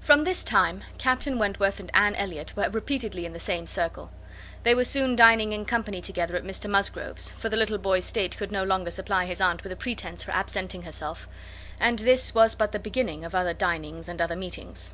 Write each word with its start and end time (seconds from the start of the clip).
From 0.00 0.22
this 0.22 0.44
time 0.44 0.84
Captain 0.96 1.36
Wentworth 1.36 1.80
and 1.80 1.90
Anne 1.92 2.14
Elliot 2.14 2.52
were 2.54 2.68
repeatedly 2.70 3.26
in 3.26 3.32
the 3.32 3.40
same 3.40 3.66
circle. 3.66 4.12
They 4.62 4.76
were 4.76 4.84
soon 4.84 5.16
dining 5.16 5.52
in 5.52 5.64
company 5.64 6.00
together 6.00 6.36
at 6.36 6.44
Mr 6.44 6.70
Musgrove's, 6.70 7.32
for 7.32 7.48
the 7.48 7.56
little 7.56 7.78
boy's 7.78 8.04
state 8.04 8.36
could 8.36 8.52
no 8.52 8.62
longer 8.62 8.92
supply 8.92 9.24
his 9.24 9.40
aunt 9.40 9.64
with 9.64 9.72
a 9.72 9.74
pretence 9.74 10.22
for 10.22 10.30
absenting 10.30 10.82
herself; 10.82 11.26
and 11.80 11.98
this 11.98 12.32
was 12.32 12.54
but 12.54 12.70
the 12.70 12.78
beginning 12.78 13.24
of 13.24 13.34
other 13.34 13.52
dinings 13.52 14.06
and 14.08 14.22
other 14.22 14.36
meetings. 14.36 14.92